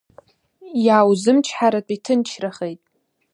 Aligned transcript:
Иааузымычҳаратәы 0.85 1.93
иҭынчрахеит. 1.95 2.81